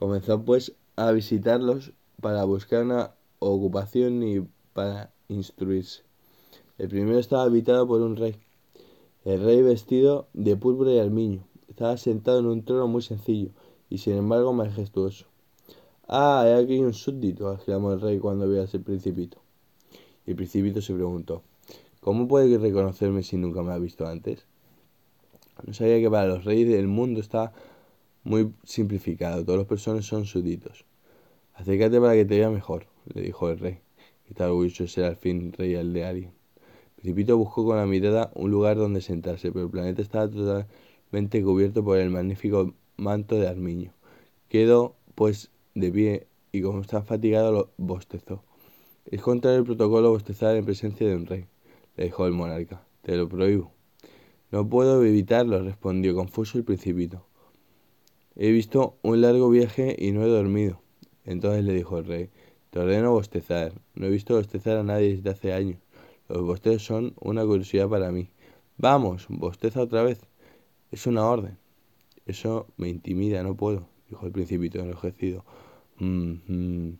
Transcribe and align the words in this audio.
Comenzó 0.00 0.42
pues 0.42 0.72
a 0.96 1.12
visitarlos 1.12 1.92
para 2.20 2.42
buscar 2.44 2.82
una 2.82 3.12
ocupación 3.38 4.24
y 4.24 4.44
para 4.72 5.12
instruirse. 5.28 6.02
El 6.78 6.88
primero 6.88 7.20
estaba 7.20 7.44
habitado 7.44 7.86
por 7.86 8.00
un 8.00 8.16
rey. 8.16 8.34
El 9.24 9.44
rey 9.44 9.62
vestido 9.62 10.26
de 10.32 10.56
púrpura 10.56 10.90
y 10.92 10.98
armiño. 10.98 11.44
Estaba 11.68 11.96
sentado 11.96 12.40
en 12.40 12.46
un 12.46 12.64
trono 12.64 12.88
muy 12.88 13.02
sencillo 13.02 13.50
y 13.88 13.98
sin 13.98 14.16
embargo 14.16 14.52
majestuoso. 14.52 15.29
Ah, 16.12 16.42
hay 16.42 16.64
aquí 16.64 16.78
un 16.80 16.92
súbdito, 16.92 17.52
exclamó 17.52 17.92
el 17.92 18.00
rey 18.00 18.18
cuando 18.18 18.48
vio 18.48 18.62
a 18.62 18.64
ese 18.64 18.80
principito. 18.80 19.38
Y 20.26 20.30
el 20.30 20.36
principito 20.36 20.82
se 20.82 20.92
preguntó, 20.92 21.44
¿cómo 22.00 22.26
puede 22.26 22.58
reconocerme 22.58 23.22
si 23.22 23.36
nunca 23.36 23.62
me 23.62 23.72
ha 23.72 23.78
visto 23.78 24.08
antes? 24.08 24.44
No 25.64 25.72
sabía 25.72 26.00
que 26.00 26.10
para 26.10 26.26
los 26.26 26.44
reyes 26.44 26.68
del 26.68 26.88
mundo 26.88 27.20
está 27.20 27.52
muy 28.24 28.52
simplificado, 28.64 29.44
todas 29.44 29.58
las 29.60 29.68
personas 29.68 30.04
son 30.04 30.24
súbditos. 30.24 30.84
Acércate 31.54 32.00
para 32.00 32.14
que 32.14 32.24
te 32.24 32.38
vea 32.38 32.50
mejor, 32.50 32.86
le 33.14 33.22
dijo 33.22 33.48
el 33.48 33.60
rey, 33.60 33.78
que 34.24 34.30
estaba 34.30 34.50
orgulloso 34.50 34.82
de 34.82 34.88
ser 34.88 35.04
al 35.04 35.16
fin 35.16 35.52
rey 35.52 35.76
al 35.76 35.92
de 35.92 36.06
alguien. 36.06 36.32
Principito 36.96 37.38
buscó 37.38 37.64
con 37.64 37.76
la 37.76 37.86
mirada 37.86 38.32
un 38.34 38.50
lugar 38.50 38.76
donde 38.76 39.00
sentarse, 39.00 39.52
pero 39.52 39.66
el 39.66 39.70
planeta 39.70 40.02
estaba 40.02 40.28
totalmente 40.28 41.40
cubierto 41.40 41.84
por 41.84 41.98
el 41.98 42.10
magnífico 42.10 42.74
manto 42.96 43.36
de 43.36 43.46
armiño. 43.46 43.92
Quedó, 44.48 44.96
pues, 45.14 45.52
de 45.74 45.90
pie 45.92 46.26
y 46.52 46.62
como 46.62 46.80
está 46.80 47.02
fatigado 47.02 47.52
lo 47.52 47.70
bostezó. 47.76 48.42
Es 49.06 49.22
contrario 49.22 49.60
el 49.60 49.64
protocolo 49.64 50.10
bostezar 50.10 50.56
en 50.56 50.64
presencia 50.64 51.06
de 51.06 51.16
un 51.16 51.26
rey, 51.26 51.46
le 51.96 52.04
dijo 52.04 52.26
el 52.26 52.32
monarca. 52.32 52.82
Te 53.02 53.16
lo 53.16 53.28
prohíbo. 53.28 53.72
No 54.50 54.68
puedo 54.68 55.02
evitarlo, 55.04 55.62
respondió 55.62 56.14
confuso 56.14 56.58
el 56.58 56.64
principito. 56.64 57.24
He 58.36 58.50
visto 58.50 58.98
un 59.02 59.20
largo 59.20 59.48
viaje 59.48 59.96
y 59.98 60.12
no 60.12 60.22
he 60.22 60.28
dormido. 60.28 60.80
Entonces 61.24 61.64
le 61.64 61.72
dijo 61.72 61.98
el 61.98 62.04
rey, 62.04 62.30
te 62.70 62.78
ordeno 62.78 63.12
bostezar. 63.12 63.72
No 63.94 64.06
he 64.06 64.10
visto 64.10 64.34
bostezar 64.34 64.76
a 64.76 64.82
nadie 64.82 65.16
desde 65.16 65.30
hace 65.30 65.52
años. 65.52 65.78
Los 66.28 66.42
bostezos 66.42 66.84
son 66.84 67.14
una 67.20 67.44
curiosidad 67.44 67.88
para 67.88 68.12
mí. 68.12 68.28
Vamos, 68.76 69.26
bosteza 69.28 69.82
otra 69.82 70.02
vez. 70.02 70.20
Es 70.90 71.06
una 71.06 71.26
orden. 71.26 71.58
Eso 72.26 72.66
me 72.76 72.88
intimida, 72.88 73.42
no 73.42 73.54
puedo 73.54 73.86
dijo 74.10 74.26
el 74.26 74.32
principito 74.32 74.80
enrojecido. 74.80 75.44
Mm, 75.98 76.94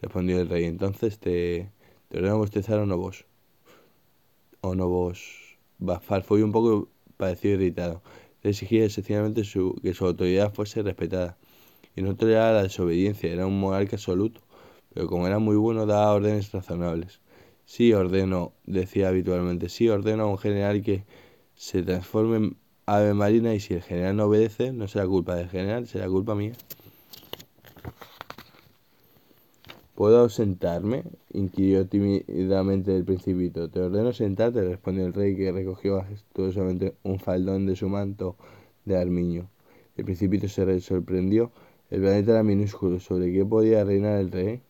respondió 0.00 0.40
el 0.40 0.48
rey. 0.48 0.64
Entonces 0.64 1.18
te, 1.18 1.70
te 2.08 2.18
ordeno 2.18 2.38
bostezar 2.38 2.78
o 2.78 2.86
no 2.86 2.96
vos. 2.96 3.26
O 4.60 4.74
no 4.74 4.88
vos. 4.88 5.58
Bafar 5.78 6.22
fue 6.22 6.44
un 6.44 6.52
poco 6.52 6.88
pareció 7.16 7.52
irritado. 7.52 8.02
Le 8.42 8.50
exigía 8.50 8.88
sencillamente 8.90 9.44
su, 9.44 9.74
que 9.82 9.94
su 9.94 10.06
autoridad 10.06 10.52
fuese 10.52 10.82
respetada. 10.82 11.36
Y 11.96 12.02
no 12.02 12.14
toleraba 12.14 12.52
la 12.52 12.62
desobediencia, 12.62 13.32
era 13.32 13.46
un 13.46 13.58
monarca 13.58 13.96
absoluto. 13.96 14.40
Pero 14.92 15.06
como 15.06 15.26
era 15.26 15.38
muy 15.38 15.56
bueno, 15.56 15.86
daba 15.86 16.12
órdenes 16.12 16.52
razonables. 16.52 17.20
Sí 17.64 17.92
ordeno, 17.92 18.52
decía 18.66 19.08
habitualmente, 19.08 19.68
sí 19.68 19.88
ordeno 19.88 20.24
a 20.24 20.26
un 20.26 20.38
general 20.38 20.82
que 20.82 21.04
se 21.54 21.82
transforme 21.82 22.54
ave 22.96 23.14
marina 23.14 23.54
y 23.54 23.60
si 23.60 23.74
el 23.74 23.82
general 23.82 24.16
no 24.16 24.24
obedece, 24.24 24.72
no 24.72 24.88
será 24.88 25.06
culpa 25.06 25.36
del 25.36 25.48
general, 25.48 25.86
será 25.86 26.08
culpa 26.08 26.34
mía. 26.34 26.54
¿Puedo 29.94 30.18
ausentarme? 30.20 31.04
inquirió 31.32 31.86
tímidamente 31.86 32.96
el 32.96 33.04
principito. 33.04 33.68
Te 33.70 33.80
ordeno 33.80 34.12
sentarte, 34.12 34.62
respondió 34.62 35.06
el 35.06 35.12
rey, 35.12 35.36
que 35.36 35.52
recogió 35.52 35.98
majestuosamente 35.98 36.94
un 37.04 37.20
faldón 37.20 37.66
de 37.66 37.76
su 37.76 37.88
manto 37.88 38.36
de 38.84 38.96
armiño. 38.96 39.48
El 39.96 40.04
principito 40.06 40.48
se 40.48 40.80
sorprendió. 40.80 41.52
El 41.90 42.00
planeta 42.00 42.32
era 42.32 42.42
minúsculo. 42.42 42.98
¿Sobre 42.98 43.32
qué 43.32 43.44
podía 43.44 43.84
reinar 43.84 44.18
el 44.18 44.32
rey? 44.32 44.62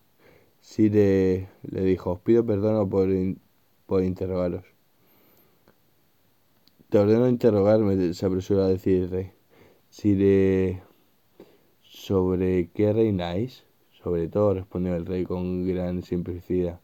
Sí 0.61 0.89
le, 0.89 1.47
le 1.63 1.81
dijo, 1.85 2.11
os 2.11 2.19
pido 2.19 2.45
perdón 2.45 2.89
por, 2.89 3.07
por 3.87 4.03
interrogaros. 4.03 4.70
Te 6.91 6.99
ordeno 6.99 7.29
interrogarme, 7.29 8.13
se 8.13 8.25
apresuró 8.25 8.63
a 8.63 8.67
decir 8.67 9.03
el 9.03 9.09
rey. 9.09 9.31
Si 9.89 10.13
de... 10.13 10.81
¿Sobre 11.83 12.69
qué 12.71 12.91
reináis? 12.91 13.63
Sobre 14.03 14.27
todo, 14.27 14.55
respondió 14.55 14.93
el 14.97 15.05
rey 15.05 15.23
con 15.23 15.65
gran 15.65 16.01
simplicidad. 16.01 16.81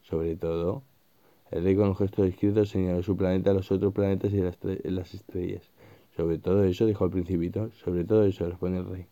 Sobre 0.00 0.36
todo. 0.36 0.84
El 1.50 1.64
rey 1.64 1.74
con 1.74 1.88
un 1.88 1.96
gesto 1.96 2.22
discreto 2.22 2.64
señaló 2.66 3.02
su 3.02 3.16
planeta, 3.16 3.52
los 3.52 3.72
otros 3.72 3.92
planetas 3.92 4.32
y 4.32 4.36
las, 4.36 4.56
las 4.62 5.12
estrellas. 5.12 5.72
Sobre 6.16 6.38
todo 6.38 6.62
eso, 6.62 6.86
dijo 6.86 7.06
el 7.06 7.10
principito. 7.10 7.72
Sobre 7.72 8.04
todo 8.04 8.26
eso, 8.26 8.48
respondió 8.48 8.82
el 8.82 8.86
rey. 8.86 9.06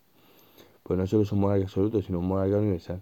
Pues 0.83 0.97
no 0.97 1.05
solo 1.07 1.23
es 1.23 1.31
un 1.33 1.41
monarca 1.41 1.65
absoluto, 1.65 2.01
sino 2.01 2.19
un 2.19 2.27
monarca 2.29 2.55
universal. 2.55 3.01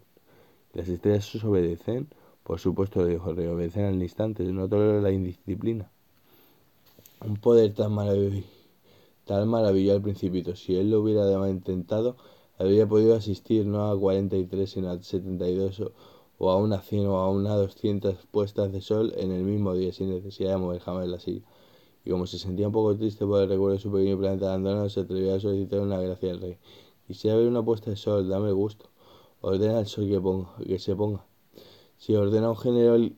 Las 0.73 0.89
estrellas 0.89 1.35
os 1.35 1.43
obedecen, 1.43 2.07
por 2.41 2.57
supuesto, 2.57 3.05
dijo 3.05 3.29
el 3.29 3.35
rey, 3.35 3.45
obedecen 3.45 3.85
al 3.85 4.01
instante, 4.01 4.43
no 4.45 4.67
tolero 4.67 4.99
la 4.99 5.11
indisciplina. 5.11 5.91
Un 7.25 7.37
poder 7.37 7.73
tan 7.73 7.91
maravilloso, 7.91 8.47
tal 9.25 9.47
maravilló 9.47 9.93
al 9.93 10.01
principito. 10.03 10.55
Si 10.55 10.75
él 10.75 10.91
lo 10.91 11.01
hubiera 11.01 11.49
intentado, 11.49 12.17
habría 12.59 12.87
podido 12.87 13.15
asistir 13.15 13.65
no 13.65 13.89
a 13.89 13.99
43, 13.99 14.69
sino 14.69 14.91
a 14.91 15.01
72 15.01 15.81
o 16.37 16.51
a 16.51 16.57
una 16.57 16.81
100 16.81 17.07
o 17.07 17.17
a 17.17 17.31
una 17.31 17.55
200 17.55 18.27
puestas 18.29 18.71
de 18.71 18.79
sol 18.81 19.11
en 19.17 19.31
el 19.31 19.43
mismo 19.43 19.73
día, 19.73 19.91
sin 19.91 20.11
necesidad 20.11 20.51
de 20.51 20.57
mover 20.57 20.81
jamás 20.81 21.07
la 21.07 21.19
silla. 21.19 21.41
Y 22.03 22.11
como 22.11 22.27
se 22.27 22.37
sentía 22.37 22.67
un 22.67 22.73
poco 22.73 22.95
triste 22.95 23.25
por 23.25 23.41
el 23.41 23.49
recuerdo 23.49 23.73
de 23.73 23.81
su 23.81 23.91
pequeño 23.91 24.19
planeta 24.19 24.49
abandonado, 24.49 24.87
se 24.89 24.99
atrevió 24.99 25.33
a 25.33 25.39
solicitar 25.39 25.79
una 25.79 25.99
gracia 25.99 26.29
al 26.29 26.41
rey. 26.41 26.59
Quisiera 27.07 27.37
ver 27.37 27.47
una 27.47 27.65
puesta 27.65 27.89
de 27.89 27.95
sol, 27.95 28.29
dame 28.29 28.51
gusto. 28.51 28.85
Ordena 29.41 29.79
al 29.79 29.87
sol 29.87 30.07
que, 30.07 30.21
ponga, 30.21 30.55
que 30.63 30.77
se 30.77 30.95
ponga. 30.95 31.25
Si 31.97 32.15
ordena 32.15 32.51
un 32.51 32.57
general 32.57 33.15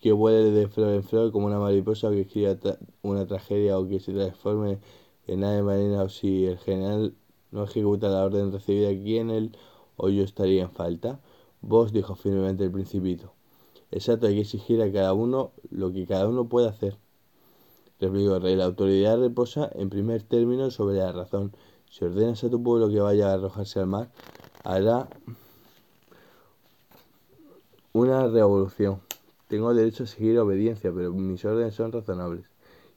que 0.00 0.12
vuele 0.12 0.50
de 0.50 0.68
flor 0.68 0.94
en 0.94 1.02
flor 1.02 1.32
como 1.32 1.46
una 1.46 1.58
mariposa 1.58 2.10
que 2.10 2.22
escriba 2.22 2.56
una 3.02 3.26
tragedia 3.26 3.78
o 3.78 3.88
que 3.88 4.00
se 4.00 4.12
transforme 4.12 4.78
en 5.26 5.44
ave 5.44 5.62
marina 5.62 6.02
o 6.02 6.08
si 6.08 6.46
el 6.46 6.58
general 6.58 7.14
no 7.50 7.64
ejecuta 7.64 8.08
la 8.08 8.24
orden 8.24 8.52
recibida, 8.52 8.90
¿quién 8.90 9.30
él 9.30 9.56
o 9.96 10.08
yo 10.08 10.22
estaría 10.22 10.62
en 10.62 10.70
falta? 10.70 11.20
Vos, 11.60 11.92
dijo 11.92 12.14
firmemente 12.14 12.64
el 12.64 12.70
principito. 12.70 13.32
Exacto, 13.90 14.26
hay 14.26 14.34
que 14.34 14.40
exigir 14.42 14.82
a 14.82 14.92
cada 14.92 15.12
uno 15.14 15.52
lo 15.70 15.92
que 15.92 16.06
cada 16.06 16.28
uno 16.28 16.48
puede 16.48 16.68
hacer. 16.68 16.96
Replicó 17.98 18.36
el 18.36 18.42
rey, 18.42 18.56
la 18.56 18.66
autoridad 18.66 19.18
reposa 19.18 19.70
en 19.74 19.88
primer 19.88 20.22
término 20.22 20.70
sobre 20.70 20.96
la 20.98 21.12
razón. 21.12 21.52
Si 21.88 22.04
ordenas 22.04 22.44
a 22.44 22.50
tu 22.50 22.62
pueblo 22.62 22.90
que 22.90 23.00
vaya 23.00 23.30
a 23.30 23.34
arrojarse 23.34 23.80
al 23.80 23.86
mar, 23.86 24.10
hará 24.64 25.08
una 27.92 28.26
revolución. 28.26 29.00
Tengo 29.48 29.72
derecho 29.74 30.04
a 30.04 30.06
seguir 30.06 30.38
obediencia, 30.40 30.92
pero 30.92 31.12
mis 31.12 31.44
órdenes 31.44 31.74
son 31.74 31.92
razonables. 31.92 32.50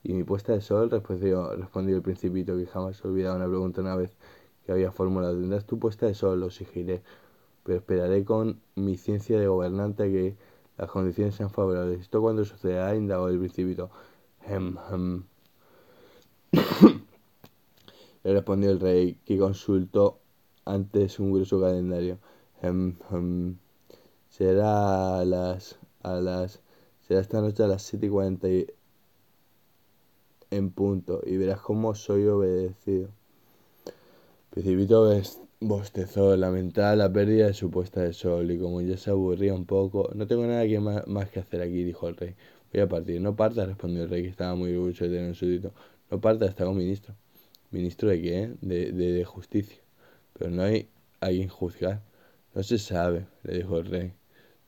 Y 0.03 0.13
mi 0.13 0.23
puesta 0.23 0.53
de 0.53 0.61
sol, 0.61 0.89
respondió, 0.89 1.55
respondió 1.55 1.95
el 1.95 2.01
principito, 2.01 2.57
que 2.57 2.65
jamás 2.65 3.03
olvidaba 3.05 3.35
una 3.35 3.47
pregunta 3.47 3.81
una 3.81 3.95
vez 3.95 4.17
que 4.65 4.71
había 4.71 4.91
formulado. 4.91 5.35
Tendrás 5.37 5.65
tu 5.65 5.77
puesta 5.77 6.07
de 6.07 6.15
sol, 6.15 6.39
lo 6.39 6.47
exigiré, 6.47 7.03
pero 7.63 7.77
esperaré 7.77 8.25
con 8.25 8.59
mi 8.75 8.97
ciencia 8.97 9.39
de 9.39 9.47
gobernante 9.47 10.11
que 10.11 10.35
las 10.77 10.89
condiciones 10.89 11.35
sean 11.35 11.51
favorables. 11.51 12.01
¿Esto 12.01 12.21
cuando 12.21 12.43
sucederá? 12.45 12.95
indagó 12.95 13.27
el 13.27 13.37
principito. 13.37 13.91
Hem, 14.47 14.77
hem. 14.91 15.23
Le 18.23 18.33
respondió 18.33 18.71
el 18.71 18.79
rey, 18.79 19.19
que 19.25 19.37
consultó 19.37 20.19
antes 20.65 21.19
un 21.19 21.31
grueso 21.31 21.61
calendario. 21.61 22.17
Hem, 22.61 22.95
hem. 23.11 23.57
Será 24.29 25.25
las 25.25 25.77
a 26.03 26.15
las 26.15 26.61
será 27.07 27.21
esta 27.21 27.41
noche 27.41 27.63
a 27.63 27.67
las 27.67 27.83
7 27.83 28.05
y 28.05 28.09
40 28.09 28.47
en 30.51 30.71
punto 30.71 31.21
y 31.25 31.37
verás 31.37 31.59
cómo 31.61 31.95
soy 31.95 32.25
obedecido. 32.27 33.09
Precipito 34.49 35.09
bostezó, 35.59 36.35
lamentaba 36.35 36.95
la 36.95 37.11
pérdida 37.11 37.47
de 37.47 37.53
su 37.53 37.69
puesta 37.69 38.01
de 38.01 38.13
sol 38.13 38.49
y 38.51 38.57
como 38.57 38.81
ya 38.81 38.97
se 38.97 39.11
aburría 39.11 39.53
un 39.53 39.65
poco, 39.65 40.09
no 40.15 40.27
tengo 40.27 40.45
nada 40.45 40.65
que 40.65 40.79
más, 40.79 41.29
que 41.29 41.39
hacer 41.39 41.61
aquí, 41.61 41.83
dijo 41.83 42.07
el 42.07 42.15
rey. 42.15 42.35
Voy 42.73 42.81
a 42.81 42.87
partir. 42.87 43.19
No 43.21 43.35
parta, 43.35 43.65
respondió 43.65 44.03
el 44.03 44.09
rey, 44.09 44.23
que 44.23 44.29
estaba 44.29 44.55
muy 44.55 44.73
orgulloso 44.75 45.05
de 45.05 45.09
tener 45.09 45.29
un 45.29 45.35
súbdito. 45.35 45.73
No 46.11 46.21
parta, 46.21 46.45
está 46.45 46.67
un 46.67 46.77
ministro. 46.77 47.15
¿Ministro 47.71 48.09
de 48.09 48.21
qué? 48.21 48.53
De, 48.61 48.91
de, 48.91 49.13
de 49.13 49.25
justicia. 49.25 49.77
Pero 50.33 50.51
no 50.51 50.63
hay 50.63 50.87
a 51.19 51.29
quien 51.29 51.49
juzgar. 51.49 52.01
No 52.53 52.63
se 52.63 52.77
sabe, 52.77 53.25
le 53.43 53.57
dijo 53.57 53.77
el 53.79 53.85
rey. 53.85 54.18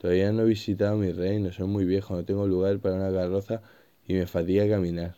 Todavía 0.02 0.32
no 0.32 0.42
he 0.42 0.46
visitado 0.46 0.98
mi 0.98 1.12
reino, 1.12 1.52
soy 1.52 1.68
muy 1.68 1.86
viejo, 1.86 2.16
no 2.16 2.26
tengo 2.26 2.48
lugar 2.48 2.80
para 2.80 2.96
una 2.96 3.12
carroza 3.12 3.62
y 4.08 4.16
me 4.16 4.26
fatiga 4.26 4.68
caminar. 4.68 5.16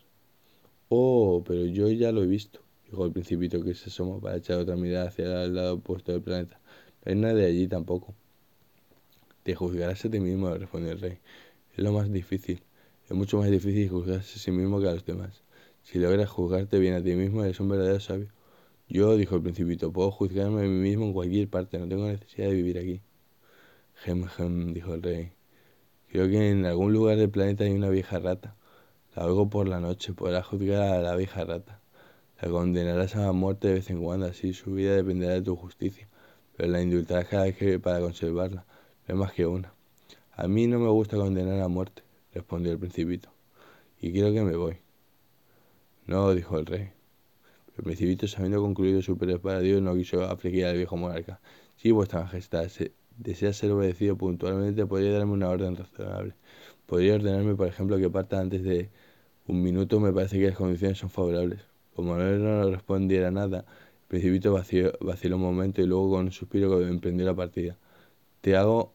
Oh, 0.90 1.42
pero 1.48 1.66
yo 1.68 1.90
ya 1.90 2.12
lo 2.12 2.22
he 2.22 2.28
visto, 2.28 2.60
dijo 2.86 3.06
el 3.06 3.14
principito 3.14 3.64
que 3.64 3.76
se 3.76 3.90
asomó 3.90 4.20
para 4.20 4.36
echar 4.36 4.60
otra 4.60 4.76
mirada 4.76 5.08
hacia 5.08 5.46
el 5.46 5.56
lado 5.56 5.76
opuesto 5.76 6.12
del 6.12 6.22
planeta. 6.22 6.60
No 7.06 7.14
hay 7.14 7.16
nadie 7.18 7.46
allí 7.46 7.66
tampoco. 7.70 8.14
Te 9.44 9.56
juzgarás 9.56 10.04
a 10.04 10.10
ti 10.10 10.20
mismo, 10.20 10.54
respondió 10.54 10.92
el 10.92 11.00
rey. 11.00 11.18
Es 11.78 11.82
lo 11.82 11.94
más 11.94 12.12
difícil. 12.12 12.62
Es 13.06 13.14
mucho 13.14 13.38
más 13.38 13.50
difícil 13.50 13.88
juzgarse 13.88 14.36
a 14.36 14.38
sí 14.38 14.52
mismo 14.52 14.82
que 14.82 14.90
a 14.90 14.94
los 14.96 15.06
demás. 15.06 15.44
Si 15.84 15.98
logras 15.98 16.30
juzgarte 16.30 16.78
bien 16.78 16.96
a 16.96 17.02
ti 17.02 17.16
mismo, 17.16 17.46
eres 17.46 17.62
un 17.62 17.70
verdadero 17.70 18.02
sabio. 18.02 18.34
Yo, 18.90 19.16
dijo 19.16 19.38
el 19.38 19.44
principito, 19.44 19.94
puedo 19.94 20.12
juzgarme 20.12 20.60
a 20.60 20.64
mí 20.66 20.78
mismo 20.90 21.06
en 21.06 21.14
cualquier 21.14 21.48
parte, 21.48 21.80
no 21.80 21.88
tengo 21.88 22.06
necesidad 22.06 22.50
de 22.50 22.54
vivir 22.54 22.78
aquí. 22.78 23.02
Gem, 23.96 24.28
gem, 24.28 24.74
dijo 24.74 24.94
el 24.94 25.02
rey. 25.02 25.32
Creo 26.10 26.28
que 26.28 26.50
en 26.50 26.66
algún 26.66 26.94
lugar 26.94 27.18
del 27.18 27.30
planeta 27.30 27.64
hay 27.64 27.72
una 27.72 27.90
vieja 27.90 28.20
rata. 28.20 28.56
La 29.16 29.26
oigo 29.26 29.50
por 29.50 29.68
la 29.68 29.80
noche, 29.80 30.14
podrás 30.14 30.46
juzgar 30.46 30.82
a 30.82 31.02
la 31.02 31.16
vieja 31.16 31.44
rata. 31.44 31.80
La 32.42 32.50
condenarás 32.50 33.16
a 33.16 33.22
la 33.22 33.32
muerte 33.32 33.70
de 33.70 33.76
vez 33.76 33.90
en 33.90 34.02
cuando, 34.02 34.26
así 34.26 34.54
su 34.54 34.74
vida 34.74 34.96
dependerá 34.96 35.34
de 35.34 35.42
tu 35.42 35.56
justicia, 35.56 36.10
pero 36.58 36.70
la 36.70 36.82
indultarás 36.82 37.28
cada 37.28 37.44
vez 37.44 37.56
que 37.56 37.80
para 37.80 38.00
conservarla, 38.02 38.66
no 39.08 39.14
es 39.14 39.20
más 39.20 39.32
que 39.32 39.46
una. 39.46 39.74
A 40.36 40.48
mí 40.48 40.68
no 40.68 40.80
me 40.80 40.90
gusta 40.90 41.16
condenar 41.16 41.62
a 41.62 41.68
muerte, 41.68 42.04
respondió 42.34 42.72
el 42.72 42.80
principito, 42.80 43.30
y 44.02 44.12
quiero 44.12 44.34
que 44.34 44.42
me 44.42 44.56
voy. 44.56 44.78
No, 46.06 46.34
dijo 46.34 46.60
el 46.60 46.66
rey. 46.66 46.92
El 47.78 47.84
principito, 47.84 48.28
sabiendo 48.28 48.62
concluido 48.62 49.02
su 49.02 49.16
Dios, 49.16 49.82
no 49.82 49.96
quiso 49.96 50.24
afligir 50.24 50.66
al 50.66 50.78
viejo 50.78 50.98
monarca. 50.98 51.40
Si 51.78 51.92
vuestra 51.92 52.22
majestad 52.24 52.68
desea 53.18 53.54
ser 53.54 53.72
obedecido 53.72 54.18
puntualmente, 54.18 54.86
podría 54.86 55.14
darme 55.14 55.34
una 55.34 55.50
orden 55.50 55.76
razonable. 55.76 56.36
Podría 56.86 57.16
ordenarme, 57.16 57.56
por 57.56 57.68
ejemplo, 57.68 57.98
que 57.98 58.10
parta 58.10 58.40
antes 58.40 58.64
de 58.64 58.90
un 59.48 59.62
minuto. 59.64 60.00
Me 60.00 60.12
parece 60.14 60.40
que 60.40 60.48
las 60.48 60.58
condiciones 60.58 60.98
son 60.98 61.10
favorables. 61.10 61.62
Como 61.96 62.16
no 62.16 62.70
respondiera 62.72 63.32
nada, 63.32 63.60
el 63.60 64.08
principito 64.08 64.54
vaciló 64.54 65.36
un 65.36 65.42
momento 65.42 65.82
y 65.82 65.86
luego 65.86 66.12
con 66.12 66.26
un 66.26 66.32
suspiro 66.32 66.82
emprendió 66.82 67.26
la 67.26 67.36
partida. 67.36 67.78
Te 68.42 68.56
hago 68.56 68.94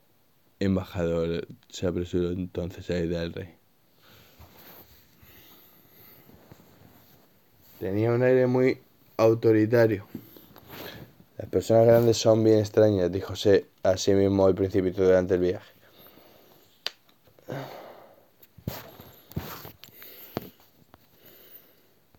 embajador, 0.61 1.47
se 1.69 1.87
apresuró 1.87 2.31
entonces 2.33 2.91
a 2.91 2.99
ir 2.99 3.09
del 3.09 3.33
rey. 3.33 3.55
Tenía 7.79 8.13
un 8.13 8.23
aire 8.23 8.47
muy 8.49 8.79
autoritario. 9.17 10.07
Las 11.39 11.49
personas 11.49 11.87
grandes 11.87 12.17
son 12.17 12.43
bien 12.43 12.59
extrañas, 12.59 13.13
dijo 13.13 13.35
a 13.85 13.97
sí 13.97 14.13
mismo 14.13 14.49
el 14.49 14.57
principito 14.57 15.05
durante 15.05 15.35
el 15.35 15.41
viaje. 15.41 15.73